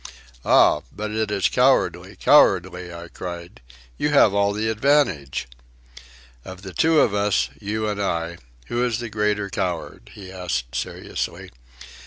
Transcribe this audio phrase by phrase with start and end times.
[0.43, 3.61] "Ah, but it is cowardly, cowardly!" I cried.
[3.99, 5.47] "You have all the advantage."
[6.43, 10.73] "Of the two of us, you and I, who is the greater coward?" he asked
[10.73, 11.51] seriously.